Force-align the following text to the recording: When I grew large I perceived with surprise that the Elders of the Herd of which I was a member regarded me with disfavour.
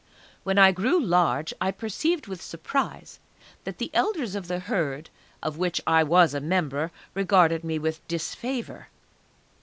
When 0.43 0.57
I 0.57 0.71
grew 0.71 0.99
large 0.99 1.53
I 1.61 1.69
perceived 1.69 2.25
with 2.25 2.41
surprise 2.41 3.19
that 3.65 3.77
the 3.77 3.91
Elders 3.93 4.33
of 4.33 4.47
the 4.47 4.57
Herd 4.57 5.11
of 5.43 5.59
which 5.59 5.79
I 5.85 6.01
was 6.01 6.33
a 6.33 6.41
member 6.41 6.91
regarded 7.13 7.63
me 7.63 7.77
with 7.77 8.07
disfavour. 8.07 8.87